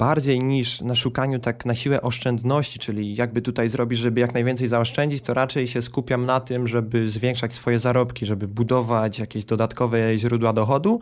[0.00, 4.68] bardziej niż na szukaniu tak na siłę oszczędności, czyli jakby tutaj zrobić, żeby jak najwięcej
[4.68, 10.18] zaoszczędzić, to raczej się skupiam na tym, żeby zwiększać swoje zarobki, żeby budować jakieś dodatkowe
[10.18, 11.00] źródła dochodu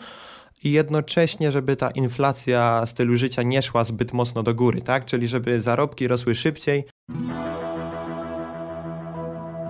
[0.64, 5.04] i jednocześnie, żeby ta inflacja stylu życia nie szła zbyt mocno do góry, tak?
[5.04, 6.84] Czyli żeby zarobki rosły szybciej.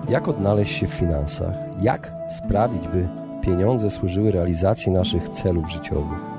[0.09, 1.53] Jak odnaleźć się w finansach?
[1.81, 3.07] Jak sprawić, by
[3.41, 6.38] pieniądze służyły realizacji naszych celów życiowych?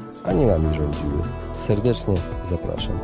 [0.23, 1.21] a nie nami rządziły.
[1.53, 2.15] Serdecznie
[2.49, 2.99] zapraszam.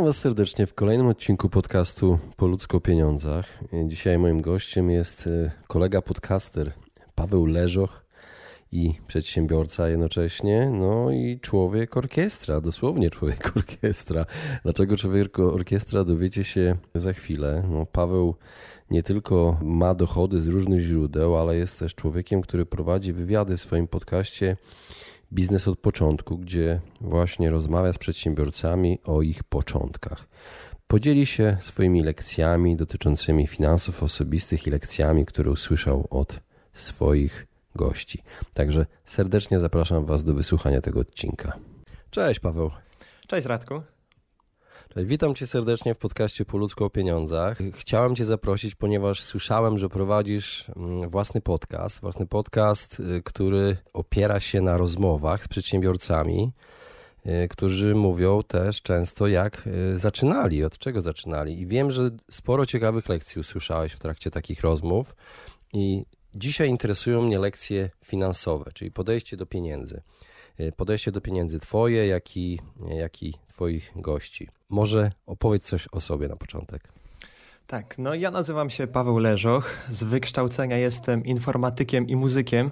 [0.00, 3.58] Witam Was serdecznie w kolejnym odcinku podcastu Po ludzko o pieniądzach.
[3.86, 6.72] Dzisiaj moim gościem jest e, kolega podcaster
[7.14, 8.04] Paweł Leżoch
[8.72, 14.26] i przedsiębiorca jednocześnie, no i człowiek orkiestra, dosłownie człowiek orkiestra.
[14.62, 17.64] Dlaczego człowiek orkiestra dowiecie się za chwilę.
[17.68, 18.34] No, Paweł
[18.90, 23.60] nie tylko ma dochody z różnych źródeł, ale jest też człowiekiem, który prowadzi wywiady w
[23.60, 24.56] swoim podcaście
[25.32, 30.28] Biznes od początku, gdzie właśnie rozmawia z przedsiębiorcami o ich początkach.
[30.86, 36.40] Podzieli się swoimi lekcjami dotyczącymi finansów osobistych i lekcjami, które usłyszał od
[36.72, 38.22] swoich gości.
[38.54, 41.58] Także serdecznie zapraszam Was do wysłuchania tego odcinka.
[42.10, 42.70] Cześć Paweł.
[43.26, 43.82] Cześć Radku.
[44.96, 47.58] Witam Cię serdecznie w podcaście Po ludzku o pieniądzach.
[47.74, 52.00] Chciałem Cię zaprosić, ponieważ słyszałem, że prowadzisz mm, własny podcast.
[52.00, 56.52] Własny podcast, y, który opiera się na rozmowach z przedsiębiorcami,
[57.26, 61.60] y, którzy mówią też często, jak y, zaczynali, od czego zaczynali.
[61.60, 65.14] I wiem, że sporo ciekawych lekcji usłyszałeś w trakcie takich rozmów.
[65.72, 70.02] I dzisiaj interesują mnie lekcje finansowe, czyli podejście do pieniędzy.
[70.76, 74.48] Podejście do pieniędzy Twoje, jak i, jak i Twoich gości.
[74.68, 76.82] Może opowiedz coś o sobie na początek.
[77.66, 79.76] Tak, no ja nazywam się Paweł Leżoch.
[79.88, 82.70] Z wykształcenia jestem informatykiem i muzykiem.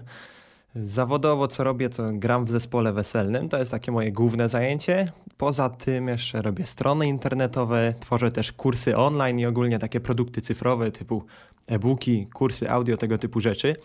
[0.74, 3.48] Zawodowo co robię, to gram w zespole weselnym.
[3.48, 5.12] To jest takie moje główne zajęcie.
[5.36, 10.90] Poza tym jeszcze robię strony internetowe, tworzę też kursy online i ogólnie takie produkty cyfrowe
[10.90, 11.22] typu
[11.66, 13.76] e-booki, kursy audio, tego typu rzeczy.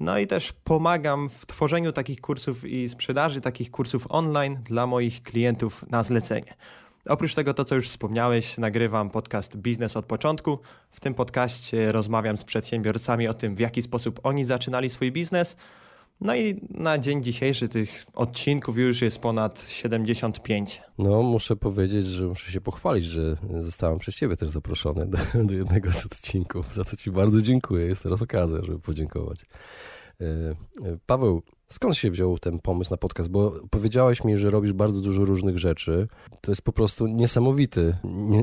[0.00, 5.22] No i też pomagam w tworzeniu takich kursów i sprzedaży takich kursów online dla moich
[5.22, 6.54] klientów na zlecenie.
[7.08, 10.58] Oprócz tego, to co już wspomniałeś, nagrywam podcast Biznes od początku.
[10.90, 15.56] W tym podcaście rozmawiam z przedsiębiorcami o tym, w jaki sposób oni zaczynali swój biznes.
[16.20, 20.82] No i na dzień dzisiejszy tych odcinków już jest ponad 75.
[20.98, 25.54] No, muszę powiedzieć, że muszę się pochwalić, że zostałem przez Ciebie też zaproszony do, do
[25.54, 27.86] jednego z odcinków, za co Ci bardzo dziękuję.
[27.86, 29.46] Jest teraz okazja, żeby podziękować.
[30.20, 30.56] E, e,
[31.06, 31.42] Paweł,
[31.72, 33.30] Skąd się wziął ten pomysł na podcast?
[33.30, 36.08] Bo powiedziałeś mi, że robisz bardzo dużo różnych rzeczy.
[36.40, 37.96] To jest po prostu niesamowity,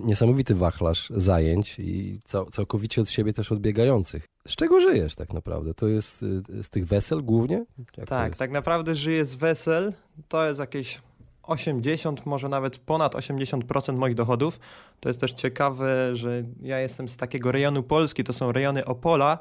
[0.04, 2.20] niesamowity wachlarz zajęć i
[2.52, 4.28] całkowicie od siebie też odbiegających.
[4.48, 5.74] Z czego żyjesz tak naprawdę?
[5.74, 7.66] To jest y, z tych wesel głównie?
[7.98, 9.94] Jak tak, tak naprawdę żyję z wesel.
[10.28, 11.02] To jest jakieś
[11.44, 14.60] 80, może nawet ponad 80% moich dochodów.
[15.00, 19.40] To jest też ciekawe, że ja jestem z takiego rejonu Polski, to są rejony Opola.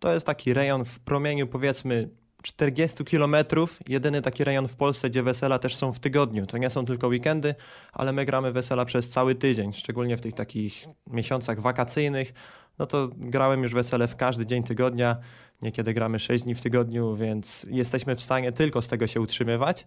[0.00, 2.08] To jest taki rejon w promieniu powiedzmy
[2.42, 6.46] 40 kilometrów, jedyny taki rejon w Polsce, gdzie wesela też są w tygodniu.
[6.46, 7.54] To nie są tylko weekendy,
[7.92, 12.32] ale my gramy wesela przez cały tydzień, szczególnie w tych takich miesiącach wakacyjnych.
[12.78, 15.16] No to grałem już wesele w każdy dzień tygodnia,
[15.62, 19.86] niekiedy gramy 6 dni w tygodniu, więc jesteśmy w stanie tylko z tego się utrzymywać.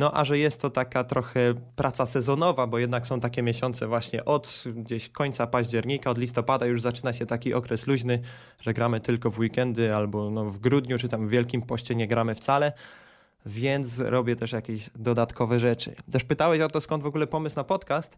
[0.00, 4.24] No a że jest to taka trochę praca sezonowa, bo jednak są takie miesiące właśnie
[4.24, 8.20] od gdzieś końca października, od listopada już zaczyna się taki okres luźny,
[8.62, 12.08] że gramy tylko w weekendy albo no w grudniu czy tam w Wielkim Poście nie
[12.08, 12.72] gramy wcale
[13.46, 15.94] więc robię też jakieś dodatkowe rzeczy.
[16.12, 18.16] Też pytałeś o to, skąd w ogóle pomysł na podcast.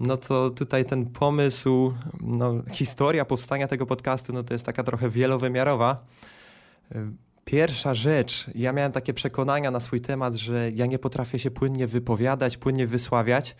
[0.00, 5.10] No to tutaj ten pomysł, no, historia powstania tego podcastu, no to jest taka trochę
[5.10, 6.04] wielowymiarowa.
[7.46, 11.86] Pierwsza rzecz, ja miałem takie przekonania na swój temat, że ja nie potrafię się płynnie
[11.86, 13.56] wypowiadać, płynnie wysławiać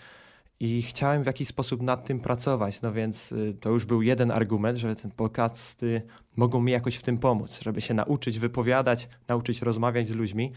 [0.60, 2.82] i chciałem w jakiś sposób nad tym pracować.
[2.82, 6.02] No więc y, to już był jeden argument, że ten podcasty
[6.36, 10.52] mogą mi jakoś w tym pomóc, żeby się nauczyć wypowiadać, nauczyć rozmawiać z ludźmi.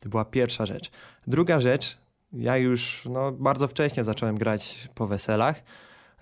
[0.00, 0.90] To była pierwsza rzecz.
[1.26, 1.98] Druga rzecz,
[2.32, 5.62] ja już no, bardzo wcześnie zacząłem grać po weselach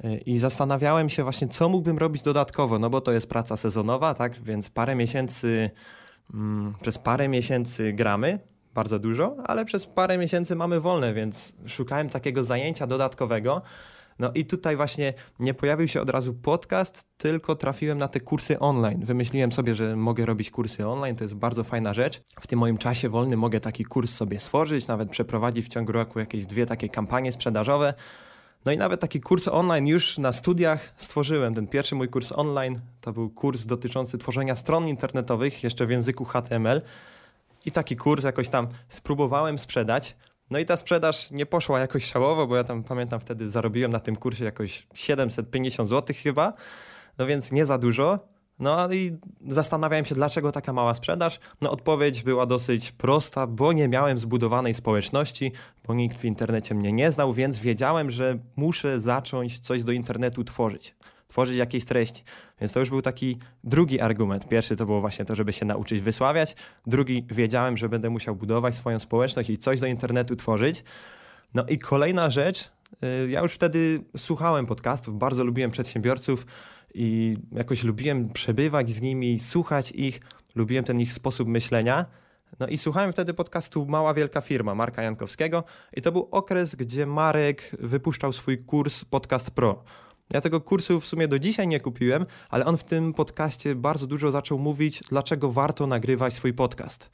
[0.05, 4.15] y, i zastanawiałem się właśnie, co mógłbym robić dodatkowo, no bo to jest praca sezonowa,
[4.15, 5.71] tak, więc parę miesięcy,
[6.83, 8.39] przez parę miesięcy gramy,
[8.75, 13.63] bardzo dużo, ale przez parę miesięcy mamy wolne, więc szukałem takiego zajęcia dodatkowego.
[14.19, 18.59] No i tutaj właśnie nie pojawił się od razu podcast, tylko trafiłem na te kursy
[18.59, 19.05] online.
[19.05, 22.23] Wymyśliłem sobie, że mogę robić kursy online, to jest bardzo fajna rzecz.
[22.41, 26.19] W tym moim czasie wolnym mogę taki kurs sobie stworzyć, nawet przeprowadzić w ciągu roku
[26.19, 27.95] jakieś dwie takie kampanie sprzedażowe.
[28.67, 31.55] No i nawet taki kurs online już na studiach stworzyłem.
[31.55, 36.25] Ten pierwszy mój kurs online to był kurs dotyczący tworzenia stron internetowych jeszcze w języku
[36.25, 36.83] HTML.
[37.65, 40.17] I taki kurs jakoś tam spróbowałem sprzedać.
[40.51, 44.01] No i ta sprzedaż nie poszła jakoś szałowo, bo ja tam pamiętam wtedy zarobiłem na
[44.01, 46.53] tym kursie jakoś 750 zł chyba,
[47.19, 48.29] no więc nie za dużo.
[48.59, 49.17] No i
[49.49, 51.41] zastanawiałem się, dlaczego taka mała sprzedaż.
[51.61, 55.53] No odpowiedź była dosyć prosta, bo nie miałem zbudowanej społeczności,
[55.87, 60.45] bo nikt w internecie mnie nie znał, więc wiedziałem, że muszę zacząć coś do internetu
[60.45, 60.95] tworzyć
[61.29, 62.25] tworzyć jakieś treści.
[62.61, 64.49] Więc to już był taki drugi argument.
[64.49, 66.57] Pierwszy to było właśnie to, żeby się nauczyć wysławiać.
[66.87, 70.85] Drugi, wiedziałem, że będę musiał budować swoją społeczność i coś do internetu tworzyć.
[71.55, 72.71] No i kolejna rzecz,
[73.25, 76.47] y, ja już wtedy słuchałem podcastów, bardzo lubiłem przedsiębiorców
[76.95, 80.21] i jakoś lubiłem przebywać z nimi, słuchać ich,
[80.55, 82.07] lubiłem ten ich sposób myślenia.
[82.61, 85.65] No i słuchałem wtedy podcastu Mała Wielka Firma Marka Jankowskiego
[85.97, 89.85] i to był okres, gdzie Marek wypuszczał swój kurs Podcast Pro.
[90.33, 94.07] Ja tego kursu w sumie do dzisiaj nie kupiłem, ale on w tym podcaście bardzo
[94.07, 97.11] dużo zaczął mówić, dlaczego warto nagrywać swój podcast.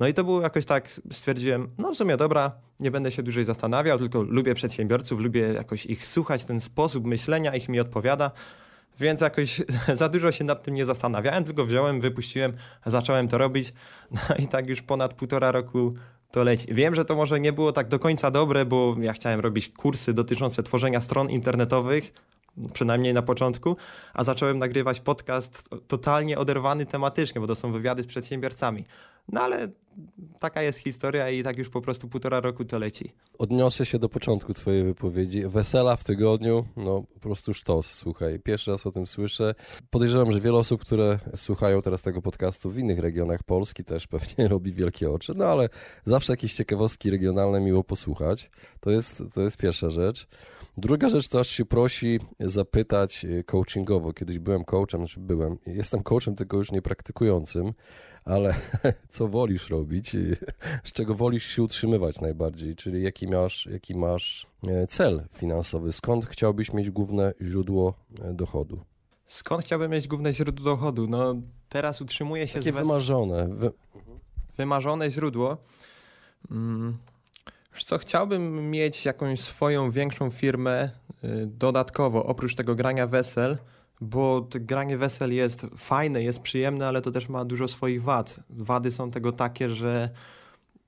[0.00, 3.44] No i to było jakoś tak, stwierdziłem, no w sumie dobra, nie będę się dłużej
[3.44, 8.30] zastanawiał, tylko lubię przedsiębiorców, lubię jakoś ich słuchać, ten sposób myślenia ich mi odpowiada,
[9.00, 9.62] więc jakoś
[10.00, 12.52] za dużo się nad tym nie zastanawiałem, tylko wziąłem, wypuściłem,
[12.86, 13.72] zacząłem to robić,
[14.10, 15.94] no i tak już ponad półtora roku
[16.30, 16.74] to leci.
[16.74, 20.14] Wiem, że to może nie było tak do końca dobre, bo ja chciałem robić kursy
[20.14, 22.12] dotyczące tworzenia stron internetowych,
[22.72, 23.76] przynajmniej na początku,
[24.14, 28.84] a zacząłem nagrywać podcast totalnie oderwany tematycznie, bo to są wywiady z przedsiębiorcami.
[29.28, 29.68] No ale
[30.40, 33.12] taka jest historia i tak już po prostu półtora roku to leci.
[33.38, 35.46] Odniosę się do początku twojej wypowiedzi.
[35.46, 38.40] Wesela w tygodniu, no po prostu sztos, słuchaj.
[38.40, 39.54] Pierwszy raz o tym słyszę.
[39.90, 44.48] Podejrzewam, że wiele osób, które słuchają teraz tego podcastu w innych regionach Polski też pewnie
[44.54, 45.68] robi wielkie oczy, no ale
[46.04, 48.50] zawsze jakieś ciekawostki regionalne miło posłuchać.
[48.80, 50.26] To jest, to jest pierwsza rzecz.
[50.76, 54.12] Druga rzecz, co aż się prosi zapytać e, coachingowo.
[54.12, 57.72] Kiedyś byłem coachem, znaczy byłem, jestem coachem tylko już nie praktykującym,
[58.24, 58.54] ale
[59.08, 60.16] co wolisz robić,
[60.84, 66.26] z czego wolisz się utrzymywać najbardziej, czyli jaki masz, jaki masz e, cel finansowy, skąd
[66.26, 68.80] chciałbyś mieć główne źródło e, dochodu?
[69.26, 71.06] Skąd chciałbym mieć główne źródło dochodu?
[71.06, 71.34] No
[71.68, 72.74] teraz utrzymuję się Takie z...
[72.74, 73.48] wymarzone.
[73.48, 73.72] Wy...
[74.56, 75.56] Wymarzone źródło.
[76.50, 76.96] Mm.
[77.84, 80.90] Co, chciałbym mieć jakąś swoją większą firmę
[81.24, 83.58] y, dodatkowo, oprócz tego grania wesel,
[84.00, 88.40] bo granie wesel jest fajne, jest przyjemne, ale to też ma dużo swoich wad.
[88.50, 90.10] Wady są tego takie, że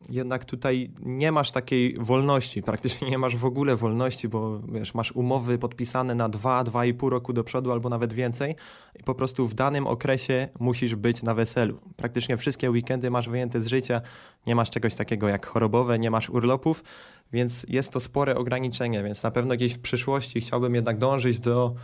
[0.09, 5.13] jednak tutaj nie masz takiej wolności, praktycznie nie masz w ogóle wolności, bo wiesz, masz
[5.13, 8.55] umowy podpisane na 2, 2,5 roku do przodu albo nawet więcej
[9.01, 11.81] i po prostu w danym okresie musisz być na weselu.
[11.97, 14.01] Praktycznie wszystkie weekendy masz wyjęte z życia,
[14.47, 16.85] nie masz czegoś takiego jak chorobowe, nie masz urlopów,
[17.33, 21.75] więc jest to spore ograniczenie, więc na pewno gdzieś w przyszłości chciałbym jednak dążyć do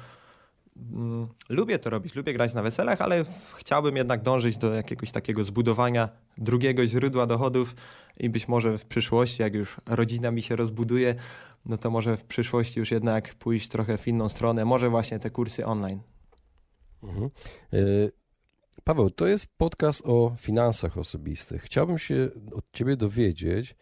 [0.95, 3.25] Mm, lubię to robić, lubię grać na weselach, ale
[3.57, 6.09] chciałbym jednak dążyć do jakiegoś takiego zbudowania
[6.39, 7.75] drugiego źródła dochodów
[8.17, 11.15] i być może w przyszłości, jak już rodzina mi się rozbuduje,
[11.67, 15.31] no to może w przyszłości już jednak pójść trochę w inną stronę, może właśnie te
[15.31, 16.01] kursy online.
[17.03, 17.31] Mhm.
[17.73, 18.13] Y,
[18.85, 21.63] Paweł, to jest podcast o finansach osobistych.
[21.63, 23.77] Chciałbym się od Ciebie dowiedzieć,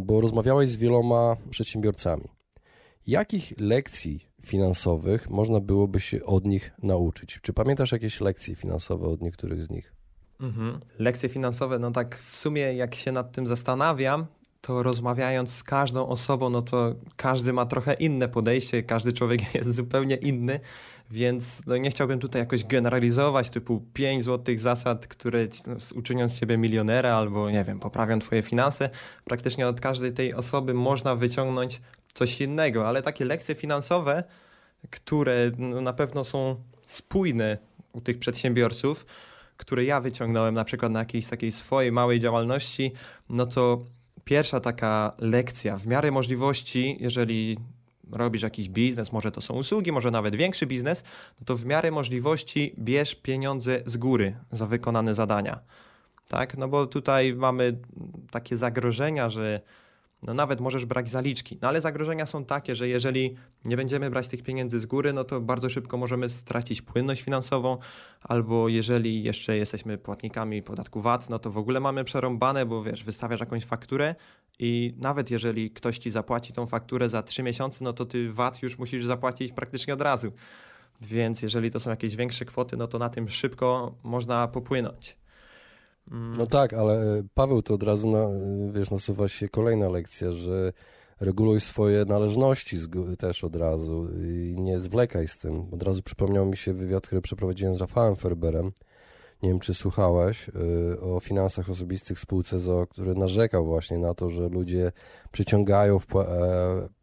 [0.00, 2.28] bo rozmawiałeś z wieloma przedsiębiorcami.
[3.06, 7.38] Jakich lekcji finansowych można byłoby się od nich nauczyć?
[7.42, 9.92] Czy pamiętasz jakieś lekcje finansowe od niektórych z nich?
[10.40, 10.80] Mhm.
[10.98, 14.26] Lekcje finansowe, no tak w sumie jak się nad tym zastanawiam,
[14.60, 19.74] to rozmawiając z każdą osobą, no to każdy ma trochę inne podejście, każdy człowiek jest
[19.74, 20.60] zupełnie inny,
[21.10, 26.34] więc no nie chciałbym tutaj jakoś generalizować, typu 5 złotych zasad, które no, uczynią z
[26.34, 28.90] ciebie milionera albo, nie wiem, poprawią twoje finanse.
[29.24, 31.80] Praktycznie od każdej tej osoby można wyciągnąć
[32.16, 34.24] coś innego, ale takie lekcje finansowe,
[34.90, 36.56] które no, na pewno są
[36.86, 37.58] spójne
[37.92, 39.06] u tych przedsiębiorców,
[39.56, 42.92] które ja wyciągnąłem na przykład na jakiejś takiej swojej małej działalności,
[43.28, 43.84] no to
[44.24, 47.58] pierwsza taka lekcja, w miarę możliwości, jeżeli
[48.12, 51.04] robisz jakiś biznes, może to są usługi, może nawet większy biznes,
[51.40, 55.60] no to w miarę możliwości bierz pieniądze z góry za wykonane zadania.
[56.28, 56.56] Tak?
[56.56, 57.78] No bo tutaj mamy
[58.30, 59.60] takie zagrożenia, że
[60.26, 61.58] no nawet możesz brać zaliczki.
[61.62, 65.24] No ale zagrożenia są takie, że jeżeli nie będziemy brać tych pieniędzy z góry, no
[65.24, 67.78] to bardzo szybko możemy stracić płynność finansową,
[68.22, 73.04] albo jeżeli jeszcze jesteśmy płatnikami podatku VAT, no to w ogóle mamy przerąbane, bo wiesz,
[73.04, 74.14] wystawiasz jakąś fakturę
[74.58, 78.62] i nawet jeżeli ktoś ci zapłaci tą fakturę za 3 miesiące, no to ty VAT
[78.62, 80.32] już musisz zapłacić praktycznie od razu.
[81.00, 85.16] Więc jeżeli to są jakieś większe kwoty, no to na tym szybko można popłynąć.
[86.10, 90.32] No tak, ale e, Paweł to od razu na, e, wiesz, nasuwa się kolejna lekcja,
[90.32, 90.72] że
[91.20, 92.76] reguluj swoje należności
[93.18, 95.66] też od razu i nie zwlekaj z tym.
[95.72, 98.72] Od razu przypomniał mi się wywiad, który przeprowadziłem z Rafałem Ferberem.
[99.42, 100.52] Nie wiem, czy słuchałeś e,
[101.00, 104.92] o finansach osobistych spółce ZO, który narzekał właśnie na to, że ludzie
[105.32, 105.98] przyciągają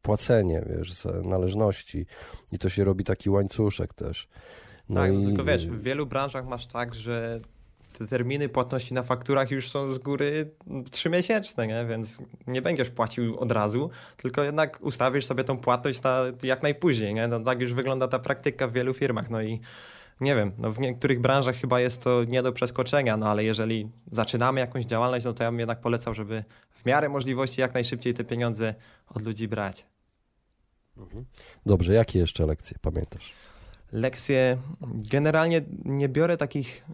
[0.02, 2.06] płacenie, wiesz, należności
[2.52, 4.28] i to się robi taki łańcuszek też.
[4.90, 5.26] No tak, i...
[5.26, 7.40] tylko wiesz, w wielu branżach masz tak, że
[7.94, 10.52] te terminy płatności na fakturach już są z góry
[10.92, 11.86] trzymiesięczne, nie?
[11.86, 17.14] więc nie będziesz płacił od razu, tylko jednak ustawisz sobie tą płatność na jak najpóźniej.
[17.14, 17.28] Nie?
[17.28, 19.30] No, tak już wygląda ta praktyka w wielu firmach.
[19.30, 19.60] No i
[20.22, 23.90] nie wiem, no w niektórych branżach chyba jest to nie do przeskoczenia, no ale jeżeli
[24.12, 28.14] zaczynamy jakąś działalność, no to ja bym jednak polecał, żeby w miarę możliwości jak najszybciej
[28.14, 28.76] te pieniądze
[29.08, 29.86] od ludzi brać.
[30.98, 31.26] Mhm.
[31.66, 33.34] Dobrze, jakie jeszcze lekcje pamiętasz?
[33.94, 34.58] Lekcje.
[35.12, 36.86] Generalnie nie biorę takich,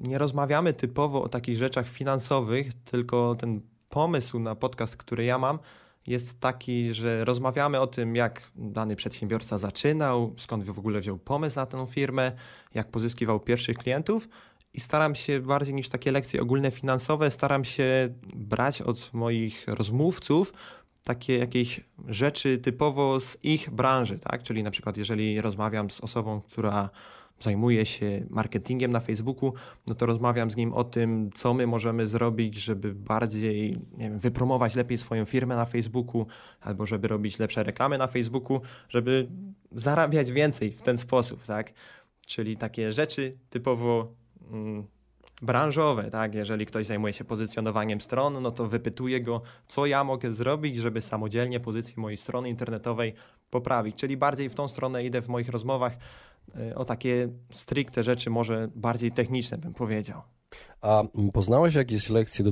[0.00, 5.58] nie rozmawiamy typowo o takich rzeczach finansowych, tylko ten pomysł na podcast, który ja mam,
[6.06, 11.56] jest taki, że rozmawiamy o tym, jak dany przedsiębiorca zaczynał, skąd w ogóle wziął pomysł
[11.56, 12.32] na tę firmę,
[12.74, 14.28] jak pozyskiwał pierwszych klientów.
[14.74, 20.52] I staram się bardziej niż takie lekcje ogólne finansowe, staram się brać od moich rozmówców
[21.04, 24.42] takie jakieś rzeczy typowo z ich branży, tak?
[24.42, 26.90] Czyli na przykład jeżeli rozmawiam z osobą, która
[27.40, 29.52] zajmuje się marketingiem na Facebooku,
[29.86, 34.74] no to rozmawiam z nim o tym, co my możemy zrobić, żeby bardziej wiem, wypromować
[34.74, 36.26] lepiej swoją firmę na Facebooku,
[36.60, 39.28] albo żeby robić lepsze reklamy na Facebooku, żeby
[39.72, 41.72] zarabiać więcej w ten sposób, tak?
[42.26, 44.12] Czyli takie rzeczy typowo
[44.50, 44.86] mm,
[45.42, 46.34] branżowe, tak?
[46.34, 51.00] Jeżeli ktoś zajmuje się pozycjonowaniem stron, no to wypytuję go, co ja mogę zrobić, żeby
[51.00, 53.14] samodzielnie pozycję mojej strony internetowej
[53.50, 53.96] poprawić.
[53.96, 55.96] Czyli bardziej w tą stronę idę w moich rozmowach
[56.70, 60.22] y, o takie stricte rzeczy, może bardziej techniczne bym powiedział.
[60.80, 61.02] A
[61.32, 62.44] poznałeś jakieś lekcje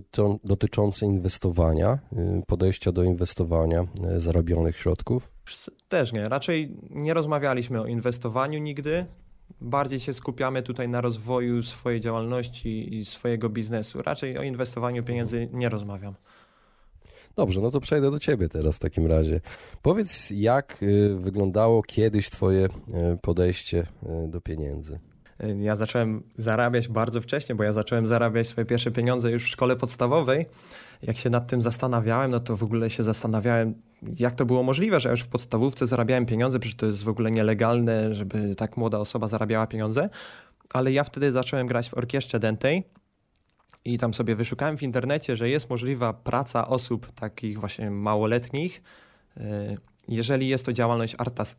[0.44, 5.28] dotyczące inwestowania, y, podejścia do inwestowania y, zarobionych środków?
[5.88, 6.28] Też nie.
[6.28, 9.06] Raczej nie rozmawialiśmy o inwestowaniu nigdy
[9.60, 14.02] bardziej się skupiamy tutaj na rozwoju swojej działalności i swojego biznesu.
[14.02, 16.14] Raczej o inwestowaniu pieniędzy nie rozmawiam.
[17.36, 19.40] Dobrze, no to przejdę do ciebie teraz w takim razie.
[19.82, 22.70] Powiedz, jak y, wyglądało kiedyś twoje y,
[23.22, 23.86] podejście
[24.24, 24.98] y, do pieniędzy?
[25.58, 29.76] Ja zacząłem zarabiać bardzo wcześnie, bo ja zacząłem zarabiać swoje pierwsze pieniądze już w szkole
[29.76, 30.46] podstawowej.
[31.02, 33.74] Jak się nad tym zastanawiałem, no to w ogóle się zastanawiałem,
[34.18, 37.30] jak to było możliwe, że już w podstawówce zarabiałem pieniądze, przecież to jest w ogóle
[37.30, 40.08] nielegalne, żeby tak młoda osoba zarabiała pieniądze.
[40.72, 42.84] Ale ja wtedy zacząłem grać w orkiestrze dentej
[43.84, 48.82] i tam sobie wyszukałem w internecie, że jest możliwa praca osób takich właśnie małoletnich
[49.36, 49.42] y,
[50.08, 51.16] jeżeli jest to działalność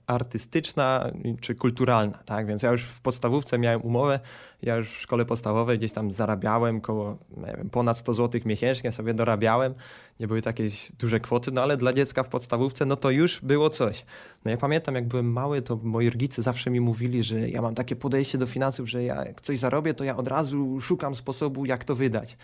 [0.07, 1.11] artystyczna
[1.41, 2.17] czy kulturalna.
[2.17, 2.47] Tak?
[2.47, 4.19] Więc ja już w podstawówce miałem umowę,
[4.61, 9.13] ja już w szkole podstawowej gdzieś tam zarabiałem koło wiem, ponad 100 zł miesięcznie, sobie
[9.13, 9.73] dorabiałem.
[10.19, 10.67] Nie były takie
[10.99, 14.05] duże kwoty, no ale dla dziecka w podstawówce no to już było coś.
[14.45, 17.75] No ja pamiętam, jak byłem mały, to moi rodzice zawsze mi mówili, że ja mam
[17.75, 21.65] takie podejście do finansów, że ja jak coś zarobię, to ja od razu szukam sposobu,
[21.65, 22.37] jak to wydać.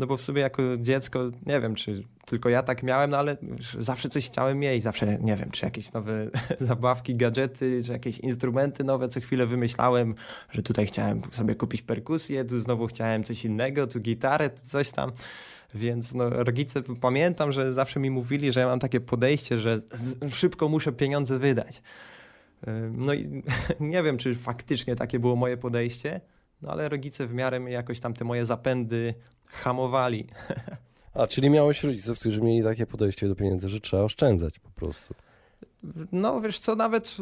[0.00, 3.36] No bo w sobie jako dziecko, nie wiem, czy tylko ja tak miałem, no ale
[3.78, 6.30] zawsze coś chciałem mieć, zawsze, nie wiem, czy jakieś nowe
[6.60, 10.14] zabawki, gadżety, czy jakieś instrumenty nowe, co chwilę wymyślałem,
[10.50, 14.90] że tutaj chciałem sobie kupić perkusję, tu znowu chciałem coś innego, tu gitarę, tu coś
[14.90, 15.12] tam.
[15.74, 19.78] Więc no, rodzice, pamiętam, że zawsze mi mówili, że ja mam takie podejście, że
[20.30, 21.82] szybko muszę pieniądze wydać.
[22.92, 23.42] No i
[23.80, 26.20] nie wiem, czy faktycznie takie było moje podejście,
[26.62, 29.14] no ale rodzice w miarę jakoś tam te moje zapędy
[29.50, 30.26] hamowali.
[31.14, 35.14] A, czyli miałeś rodziców, którzy mieli takie podejście do pieniędzy, że trzeba oszczędzać po prostu.
[36.12, 37.16] No wiesz co, nawet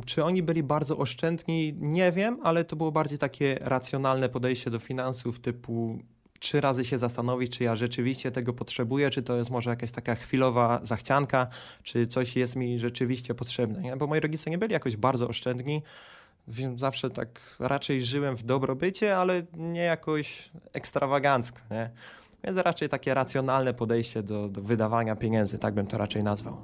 [0.00, 4.70] y, czy oni byli bardzo oszczędni, nie wiem, ale to było bardziej takie racjonalne podejście
[4.70, 5.98] do finansów typu
[6.38, 10.14] trzy razy się zastanowić, czy ja rzeczywiście tego potrzebuję, czy to jest może jakaś taka
[10.14, 11.46] chwilowa zachcianka,
[11.82, 13.80] czy coś jest mi rzeczywiście potrzebne.
[13.80, 13.96] Nie?
[13.96, 15.82] Bo moi rodzice nie byli jakoś bardzo oszczędni,
[16.48, 21.90] więc zawsze tak raczej żyłem w dobrobycie, ale nie jakoś ekstrawagancko, nie?
[22.44, 26.56] Więc raczej takie racjonalne podejście do, do wydawania pieniędzy, tak bym to raczej nazwał.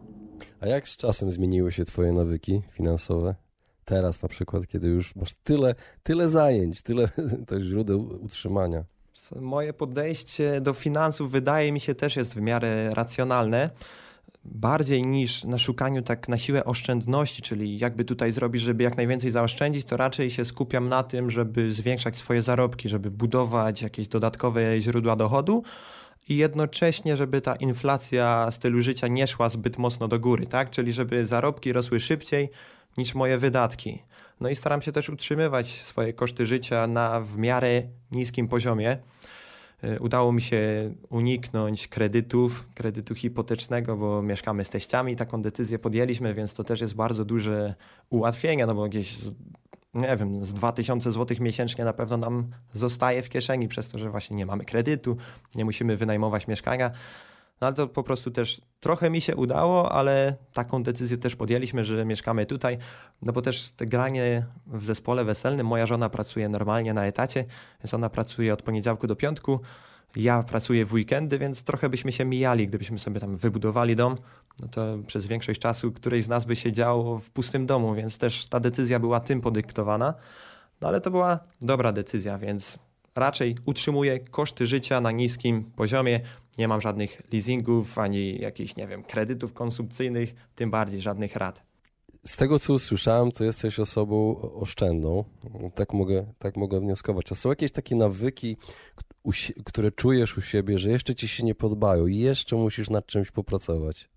[0.60, 3.34] A jak z czasem zmieniły się twoje nawyki finansowe?
[3.84, 7.08] Teraz na przykład, kiedy już masz tyle, tyle zajęć, tyle
[7.48, 8.84] to źródeł utrzymania.
[9.36, 13.70] Moje podejście do finansów wydaje mi się też jest w miarę racjonalne.
[14.44, 19.30] Bardziej niż na szukaniu tak na siłę oszczędności, czyli jakby tutaj zrobić, żeby jak najwięcej
[19.30, 24.80] zaoszczędzić, to raczej się skupiam na tym, żeby zwiększać swoje zarobki, żeby budować jakieś dodatkowe
[24.80, 25.62] źródła dochodu
[26.28, 30.70] i jednocześnie, żeby ta inflacja stylu życia nie szła zbyt mocno do góry, tak?
[30.70, 32.50] Czyli żeby zarobki rosły szybciej
[32.96, 34.02] niż moje wydatki.
[34.40, 38.98] No i staram się też utrzymywać swoje koszty życia na w miarę niskim poziomie.
[39.84, 46.34] Y, udało mi się uniknąć kredytów, kredytu hipotecznego, bo mieszkamy z teściami, taką decyzję podjęliśmy,
[46.34, 47.74] więc to też jest bardzo duże
[48.10, 49.16] ułatwienie, no bo jakieś
[49.94, 54.10] nie wiem, z 2000 zł miesięcznie na pewno nam zostaje w kieszeni przez to, że
[54.10, 55.16] właśnie nie mamy kredytu,
[55.54, 56.90] nie musimy wynajmować mieszkania.
[57.62, 61.84] No ale to po prostu też trochę mi się udało, ale taką decyzję też podjęliśmy,
[61.84, 62.78] że mieszkamy tutaj,
[63.22, 67.44] no bo też te granie w zespole weselnym, moja żona pracuje normalnie na etacie,
[67.80, 69.60] więc ona pracuje od poniedziałku do piątku,
[70.16, 74.16] ja pracuję w weekendy, więc trochę byśmy się mijali, gdybyśmy sobie tam wybudowali dom,
[74.62, 78.48] no to przez większość czasu któryś z nas by siedział w pustym domu, więc też
[78.48, 80.14] ta decyzja była tym podyktowana.
[80.80, 82.78] No ale to była dobra decyzja, więc
[83.14, 86.20] raczej utrzymuję koszty życia na niskim poziomie.
[86.58, 91.62] Nie mam żadnych leasingów ani jakichś, nie wiem, kredytów konsumpcyjnych, tym bardziej żadnych rat.
[92.26, 95.24] Z tego, co usłyszałem, to jesteś osobą oszczędną.
[95.74, 97.32] Tak mogę, tak mogę wnioskować.
[97.32, 98.56] A są jakieś takie nawyki,
[99.64, 103.30] które czujesz u siebie, że jeszcze ci się nie podobają i jeszcze musisz nad czymś
[103.30, 104.08] popracować?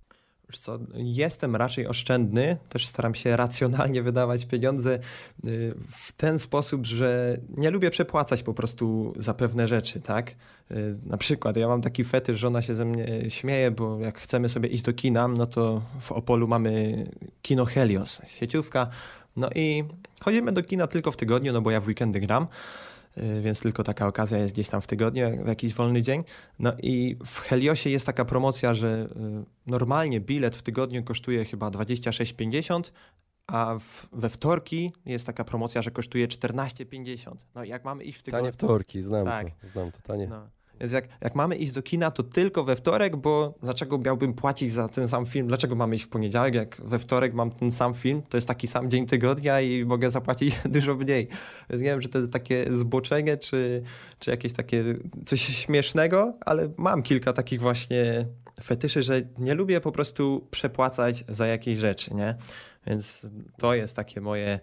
[0.50, 5.00] Wiesz co, jestem raczej oszczędny, też staram się racjonalnie wydawać pieniądze
[5.48, 10.36] y, w ten sposób, że nie lubię przepłacać po prostu za pewne rzeczy, tak?
[10.72, 14.50] Y, na przykład ja mam taki fetysz, żona się ze mnie śmieje, bo jak chcemy
[14.50, 17.06] sobie iść do kina, no to w Opolu mamy
[17.42, 18.88] kino Helios, sieciówka,
[19.36, 19.84] no i
[20.22, 22.48] chodzimy do kina tylko w tygodniu, no bo ja w weekendy gram.
[23.18, 26.24] Y, więc tylko taka okazja jest gdzieś tam w tygodniu, w jakiś wolny dzień.
[26.60, 31.70] No i w Heliosie jest taka promocja, że y, normalnie bilet w tygodniu kosztuje chyba
[31.70, 32.92] 26,50,
[33.48, 37.36] a w, we wtorki jest taka promocja, że kosztuje 14,50.
[37.56, 38.44] No i jak mamy iść w tygodniu...
[38.44, 39.48] Tanie wtorki, znam tak.
[39.50, 40.28] to, znam to, tanie.
[40.28, 40.48] No.
[40.80, 44.72] Więc jak, jak mamy iść do kina, to tylko we wtorek, bo dlaczego miałbym płacić
[44.72, 45.48] za ten sam film?
[45.48, 48.22] Dlaczego mamy iść w poniedziałek, jak we wtorek mam ten sam film?
[48.30, 51.28] To jest taki sam dzień tygodnia i mogę zapłacić dużo mniej.
[51.70, 53.84] Więc nie wiem, czy to jest takie zboczenie, czy,
[54.20, 54.84] czy jakieś takie
[55.26, 58.26] coś śmiesznego, ale mam kilka takich właśnie
[58.64, 62.36] fetyszy, że nie lubię po prostu przepłacać za jakieś rzeczy, nie?
[62.88, 64.60] Więc to jest takie moje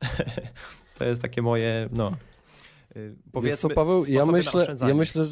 [0.98, 2.12] to jest takie moje, no
[3.32, 5.26] powiedzmy, wiesz co, Paweł, ja myślę, ja myślę,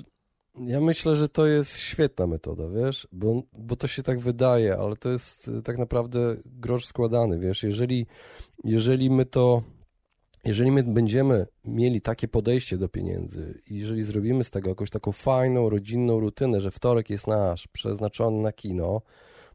[0.66, 4.97] ja myślę, że to jest świetna metoda, wiesz, bo, bo to się tak wydaje, ale
[4.97, 8.07] to jest y, tak naprawdę grosz składany, wiesz, jeżeli,
[8.64, 9.62] jeżeli my to,
[10.44, 15.12] jeżeli my będziemy mieli takie podejście do pieniędzy i jeżeli zrobimy z tego jakąś taką
[15.12, 19.03] fajną, rodzinną rutynę, że wtorek jest nasz, przeznaczony na kino,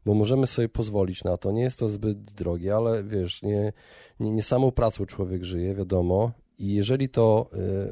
[0.04, 3.72] bo możemy sobie pozwolić na to, nie jest to zbyt drogie, ale wiesz, nie,
[4.20, 7.50] nie, nie samą pracą człowiek żyje, wiadomo, i jeżeli to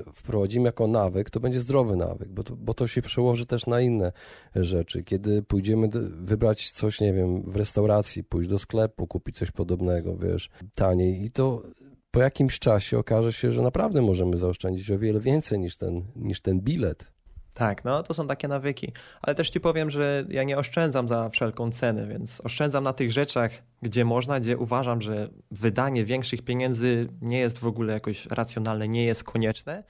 [0.09, 3.67] y, wprowadzimy jako nawyk, to będzie zdrowy nawyk, bo to, bo to się przełoży też
[3.67, 4.13] na inne
[4.55, 5.05] rzeczy.
[5.05, 5.89] Kiedy pójdziemy
[6.23, 11.31] wybrać coś, nie wiem, w restauracji, pójść do sklepu, kupić coś podobnego, wiesz, taniej i
[11.31, 11.63] to
[12.11, 16.41] po jakimś czasie okaże się, że naprawdę możemy zaoszczędzić o wiele więcej niż ten, niż
[16.41, 17.13] ten bilet.
[17.55, 18.93] Tak, no to są takie nawyki.
[19.23, 23.13] Ale też ci powiem, że ja nie oszczędzam za wszelką cenę, więc oszczędzam na tych
[23.13, 28.89] rzeczach, gdzie można, gdzie uważam, że wydanie większych pieniędzy nie jest w ogóle jakoś racjonalne,
[28.89, 29.85] nie jest konieczne.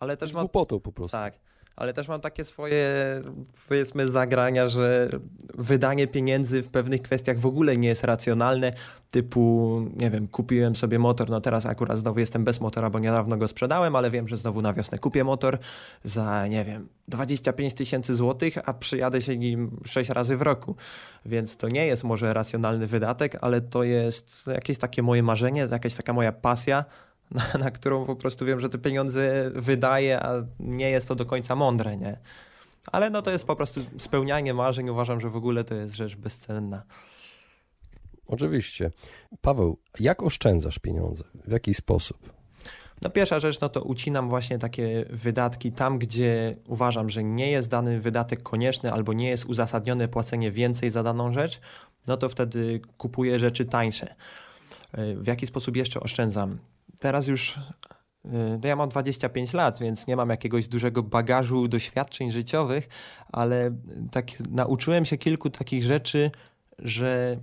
[0.00, 0.42] Ale też mam.
[0.42, 1.12] Głupotą po prostu.
[1.12, 2.86] Tak ale też mam takie swoje,
[3.68, 5.08] powiedzmy, zagrania, że
[5.54, 8.72] wydanie pieniędzy w pewnych kwestiach w ogóle nie jest racjonalne,
[9.10, 13.36] typu, nie wiem, kupiłem sobie motor, no teraz akurat znowu jestem bez motora, bo niedawno
[13.36, 15.58] go sprzedałem, ale wiem, że znowu na wiosnę kupię motor
[16.04, 20.76] za, nie wiem, 25 tysięcy złotych, a przyjadę się nim 6 razy w roku,
[21.26, 25.94] więc to nie jest może racjonalny wydatek, ale to jest jakieś takie moje marzenie, jakaś
[25.94, 26.84] taka moja pasja,
[27.30, 31.26] na, na którą po prostu wiem, że te pieniądze wydaje, a nie jest to do
[31.26, 32.18] końca mądre, nie?
[32.92, 34.90] Ale no to jest po prostu spełnianie marzeń.
[34.90, 36.82] Uważam, że w ogóle to jest rzecz bezcenna.
[38.26, 38.90] Oczywiście.
[39.40, 41.24] Paweł, jak oszczędzasz pieniądze?
[41.44, 42.32] W jaki sposób?
[43.02, 47.68] No pierwsza rzecz, no to ucinam właśnie takie wydatki tam, gdzie uważam, że nie jest
[47.68, 51.60] dany wydatek konieczny albo nie jest uzasadnione płacenie więcej za daną rzecz,
[52.06, 54.14] no to wtedy kupuję rzeczy tańsze.
[54.94, 56.58] W jaki sposób jeszcze oszczędzam?
[57.00, 57.58] Teraz już y,
[58.62, 62.88] no ja mam 25 lat, więc nie mam jakiegoś dużego bagażu doświadczeń życiowych,
[63.32, 63.70] ale
[64.10, 66.30] tak nauczyłem się kilku takich rzeczy,
[66.78, 67.38] że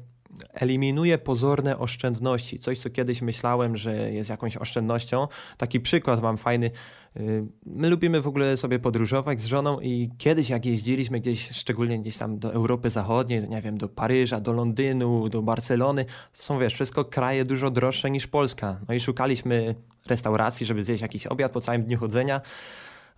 [0.53, 2.59] eliminuje pozorne oszczędności.
[2.59, 5.27] Coś, co kiedyś myślałem, że jest jakąś oszczędnością.
[5.57, 6.71] Taki przykład mam fajny.
[7.17, 11.99] Y, my lubimy w ogóle sobie podróżować z żoną i kiedyś jak jeździliśmy gdzieś, szczególnie
[11.99, 16.05] gdzieś tam do Europy Zachodniej, nie wiem, do Paryża, do Londynu, do Barcelony,
[16.37, 18.79] to są, wiesz, wszystko kraje dużo droższe niż Polska.
[18.87, 19.75] No i szukaliśmy
[20.07, 22.41] restauracji, żeby zjeść jakiś obiad po całym dniu chodzenia.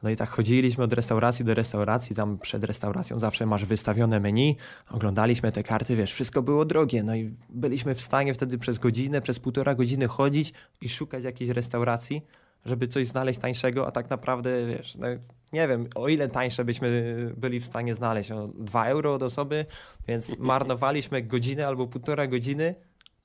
[0.03, 4.57] No i tak chodziliśmy od restauracji do restauracji, tam przed restauracją zawsze masz wystawione menu,
[4.89, 9.21] oglądaliśmy te karty, wiesz, wszystko było drogie, no i byliśmy w stanie wtedy przez godzinę,
[9.21, 12.21] przez półtora godziny chodzić i szukać jakiejś restauracji,
[12.65, 15.07] żeby coś znaleźć tańszego, a tak naprawdę, wiesz, no,
[15.53, 19.65] nie wiem, o ile tańsze byśmy byli w stanie znaleźć, o 2 euro od osoby,
[20.07, 22.75] więc marnowaliśmy godzinę albo półtora godziny,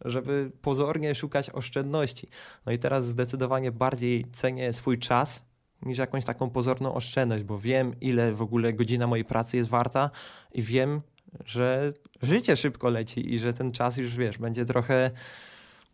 [0.04, 2.28] żeby pozornie szukać oszczędności.
[2.66, 5.49] No i teraz zdecydowanie bardziej cenię swój czas
[5.82, 10.10] niż jakąś taką pozorną oszczędność, bo wiem, ile w ogóle godzina mojej pracy jest warta
[10.52, 11.00] i wiem,
[11.44, 15.10] że życie szybko leci i że ten czas już, wiesz, będzie trochę,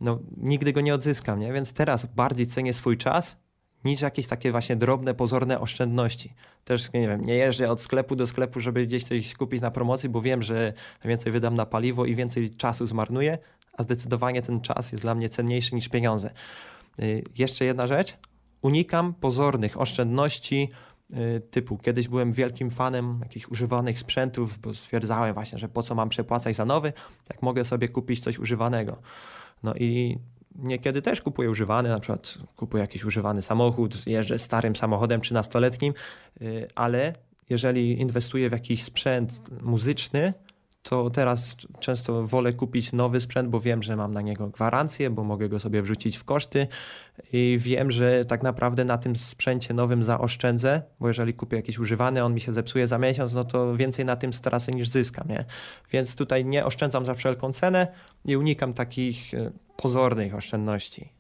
[0.01, 1.53] no nigdy go nie odzyskam, nie?
[1.53, 3.37] Więc teraz bardziej cenię swój czas
[3.85, 6.35] niż jakieś takie właśnie drobne, pozorne oszczędności.
[6.65, 10.09] Też, nie wiem, nie jeżdżę od sklepu do sklepu, żeby gdzieś coś kupić na promocji,
[10.09, 10.73] bo wiem, że
[11.05, 13.39] więcej wydam na paliwo i więcej czasu zmarnuję,
[13.73, 16.31] a zdecydowanie ten czas jest dla mnie cenniejszy niż pieniądze.
[16.99, 18.17] Yy, jeszcze jedna rzecz,
[18.67, 20.69] unikam pozornych oszczędności
[21.13, 25.95] y, typu kiedyś byłem wielkim fanem jakichś używanych sprzętów, bo stwierdzałem właśnie, że po co
[25.95, 26.93] mam przepłacać za nowy,
[27.31, 28.97] jak mogę sobie kupić coś używanego.
[29.63, 30.19] No i
[30.55, 35.93] niekiedy też kupuję używany, na przykład kupuję jakiś używany samochód, jeżdżę starym samochodem 13-letnim,
[36.43, 37.13] y, ale
[37.51, 40.35] jeżeli inwestuję w jakiś sprzęt muzyczny,
[40.89, 45.25] to teraz często wolę kupić nowy sprzęt, bo wiem, że mam na niego gwarancję, bo
[45.25, 46.67] mogę go sobie wrzucić w koszty
[47.33, 52.25] i wiem, że tak naprawdę na tym sprzęcie nowym zaoszczędzę, bo jeżeli kupię jakiś używany,
[52.25, 55.45] on mi się zepsuje za miesiąc, no to więcej na tym stracę niż zyskam, nie?
[55.93, 57.87] Więc tutaj nie oszczędzam za wszelką cenę
[58.25, 61.16] i unikam takich e, pozornych oszczędności.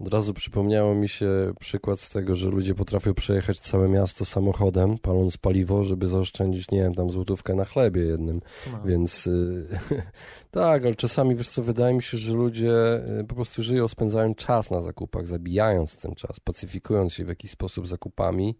[0.00, 4.98] Od razu przypomniało mi się przykład z tego, że ludzie potrafią przejechać całe miasto samochodem,
[4.98, 8.40] paląc paliwo, żeby zaoszczędzić, nie wiem, tam złotówkę na chlebie jednym.
[8.72, 8.82] No.
[8.84, 9.66] Więc y,
[10.50, 14.34] tak, ale czasami, wiesz co, wydaje mi się, że ludzie y, po prostu żyją, spędzają
[14.34, 18.56] czas na zakupach, zabijając ten czas, pacyfikując się w jakiś sposób zakupami.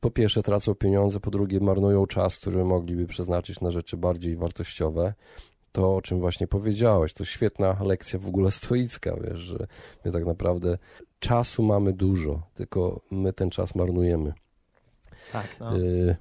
[0.00, 5.14] Po pierwsze tracą pieniądze, po drugie marnują czas, który mogliby przeznaczyć na rzeczy bardziej wartościowe
[5.76, 7.12] to, o czym właśnie powiedziałeś.
[7.12, 9.66] To świetna lekcja w ogóle stoicka, wiesz, że
[10.04, 10.78] my tak naprawdę
[11.18, 14.32] czasu mamy dużo, tylko my ten czas marnujemy.
[15.32, 15.78] Tak, no.
[15.78, 16.16] Y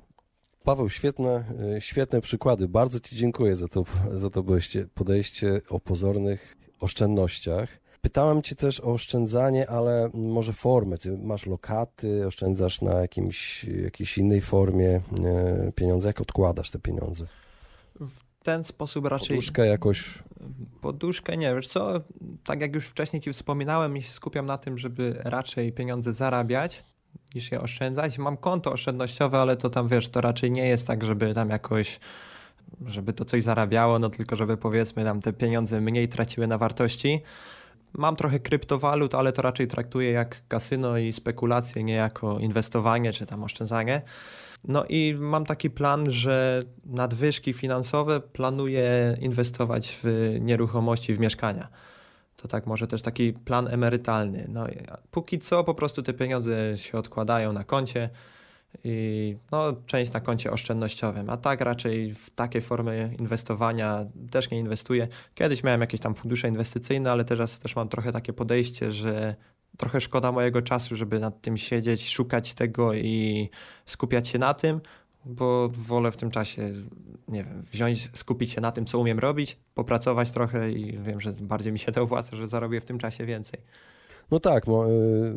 [0.64, 1.44] Paweł, świetne,
[1.78, 2.68] y, świetne przykłady.
[2.68, 7.70] Bardzo Ci dziękuję za to, za to podejście, podejście o pozornych oszczędnościach.
[8.02, 10.98] Pytałem Cię też o oszczędzanie, ale może formę.
[10.98, 15.02] Ty masz lokaty, oszczędzasz na jakimś, jakiejś innej formie
[15.68, 16.08] y, pieniądze.
[16.08, 17.26] Jak odkładasz te pieniądze?
[18.46, 19.28] Ten sposób raczej...
[19.28, 20.24] Poduszkę jakoś...
[20.82, 22.02] Poduszkę nie, wiesz co,
[22.44, 26.84] tak jak już wcześniej ci wspominałem, się skupiam na tym, żeby raczej pieniądze zarabiać,
[27.36, 28.18] niż je oszczędzać.
[28.18, 32.00] Mam konto oszczędnościowe, ale to tam, wiesz, to raczej nie jest tak, żeby tam jakoś
[32.86, 37.22] żeby to coś zarabiało, no tylko żeby powiedzmy tam te pieniądze mniej traciły na wartości.
[37.94, 43.26] Mam trochę kryptowalut, ale to raczej traktuję jak kasyno i spekulacje, nie jako inwestowanie czy
[43.26, 44.02] tam oszczędzanie.
[44.68, 51.68] No i mam taki plan, że nadwyżki finansowe planuję inwestować w nieruchomości, w mieszkania.
[52.38, 54.46] To tak może też taki plan emerytalny.
[54.50, 54.68] No,
[55.12, 58.10] póki co po prostu te pieniądze się odkładają na koncie
[58.84, 64.60] i no, część na koncie oszczędnościowym, a tak raczej w takie formy inwestowania też nie
[64.60, 65.08] inwestuję.
[65.36, 69.36] Kiedyś miałem jakieś tam fundusze inwestycyjne, ale teraz też mam trochę takie podejście, że
[69.78, 73.50] trochę szkoda mojego czasu, żeby nad tym siedzieć, szukać tego i
[73.86, 74.82] skupiać się na tym,
[75.26, 76.72] bo wolę w tym czasie,
[77.28, 81.34] nie wiem, wziąć, skupić się na tym, co umiem robić, popracować trochę i wiem, że
[81.34, 83.60] bardziej mi się to opłaca, że zarobię w tym czasie więcej.
[84.32, 84.84] No tak, no,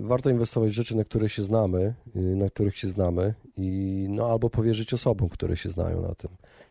[0.02, 4.26] warto inwestować w rzeczy, na które się znamy, y, na których się znamy i no
[4.26, 6.30] albo powierzyć osobom, które się znają na tym,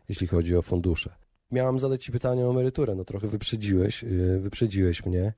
[0.09, 1.15] jeśli chodzi o fundusze.
[1.51, 5.33] Miałam zadać Ci pytanie o emeryturę, no trochę wyprzedziłeś, y, wyprzedziłeś mnie.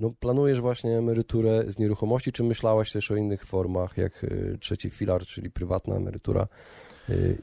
[0.00, 4.26] No, planujesz właśnie emeryturę z nieruchomości, czy myślałeś też o innych formach, jak
[4.60, 6.48] trzeci filar, czyli prywatna emerytura,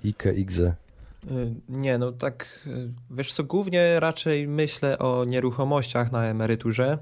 [0.06, 0.74] IKE, IGZE?
[1.70, 2.68] Nie, no tak,
[3.12, 6.98] wiesz co, głównie raczej myślę o nieruchomościach na emeryturze.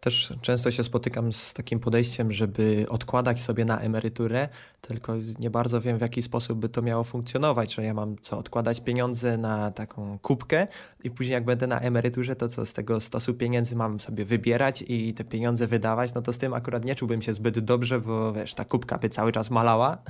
[0.00, 4.48] Też często się spotykam z takim podejściem, żeby odkładać sobie na emeryturę,
[4.80, 8.38] tylko nie bardzo wiem, w jaki sposób by to miało funkcjonować, że ja mam co,
[8.38, 10.66] odkładać pieniądze na taką kubkę
[11.04, 14.84] i później jak będę na emeryturze, to co z tego stosu pieniędzy mam sobie wybierać
[14.88, 18.32] i te pieniądze wydawać, no to z tym akurat nie czułbym się zbyt dobrze, bo
[18.32, 19.98] wiesz, ta kubka by cały czas malała.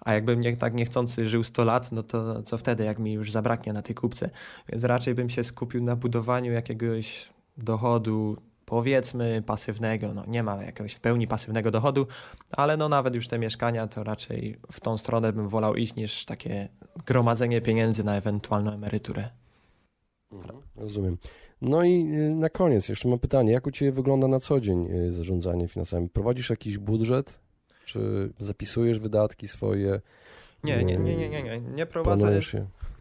[0.00, 3.30] A jakbym nie, tak niechcący żył 100 lat, no to co wtedy, jak mi już
[3.32, 4.30] zabraknie na tej kubce?
[4.68, 8.36] Więc raczej bym się skupił na budowaniu jakiegoś dochodu,
[8.70, 12.06] powiedzmy pasywnego, no nie ma jakiegoś w pełni pasywnego dochodu,
[12.52, 16.24] ale no nawet już te mieszkania to raczej w tą stronę bym wolał iść niż
[16.24, 16.68] takie
[17.06, 19.28] gromadzenie pieniędzy na ewentualną emeryturę.
[20.32, 21.18] Mhm, rozumiem.
[21.62, 24.86] No i y, na koniec jeszcze mam pytanie, jak u Ciebie wygląda na co dzień
[24.90, 26.08] y, zarządzanie finansami?
[26.08, 27.40] Prowadzisz jakiś budżet?
[27.84, 30.00] Czy zapisujesz wydatki swoje?
[30.64, 31.60] Nie, nie, nie, nie, nie, nie.
[31.60, 32.40] Nie prowadzę,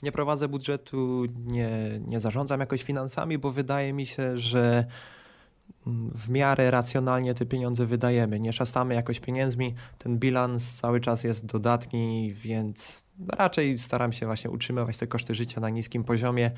[0.03, 4.86] nie prowadzę budżetu, nie, nie zarządzam jakoś finansami, bo wydaje mi się, że
[6.15, 8.39] w miarę racjonalnie te pieniądze wydajemy.
[8.39, 14.49] Nie szastamy jakoś pieniędzmi, ten bilans cały czas jest dodatni, więc raczej staram się właśnie
[14.49, 16.52] utrzymywać te koszty życia na niskim poziomie.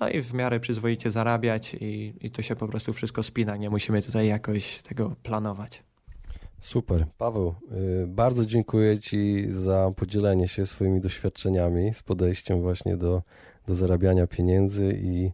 [0.00, 3.56] No i w miarę przyzwoicie zarabiać i, i to się po prostu wszystko spina.
[3.56, 5.82] Nie musimy tutaj jakoś tego planować.
[6.60, 7.06] Super.
[7.18, 7.54] Paweł,
[8.02, 13.22] y, bardzo dziękuję Ci za podzielenie się swoimi doświadczeniami z podejściem właśnie do,
[13.66, 15.30] do zarabiania pieniędzy i,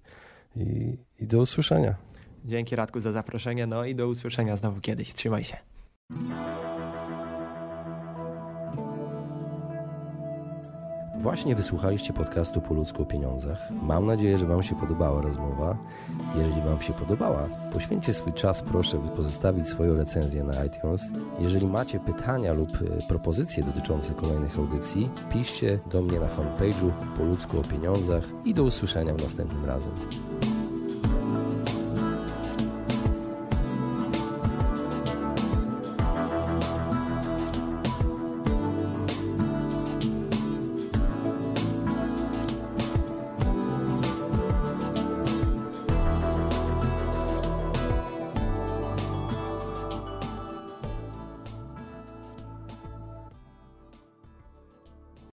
[0.56, 1.94] i, i do usłyszenia.
[2.44, 5.14] Dzięki Radku za zaproszenie, no i do usłyszenia znowu kiedyś.
[5.14, 5.56] Trzymaj się.
[11.18, 13.58] Właśnie wysłuchaliście podcastu Po ludzku o pieniądzach.
[13.82, 15.76] Mam nadzieję, że Wam się podobała rozmowa.
[16.36, 21.02] Jeżeli Wam się podobała, poświęćcie swój czas, proszę, by pozostawić swoją recenzję na iTunes.
[21.38, 27.24] Jeżeli macie pytania lub e, propozycje dotyczące kolejnych audycji, piszcie do mnie na fanpage'u Po
[27.24, 29.92] ludzku o pieniądzach i do usłyszenia w następnym razem.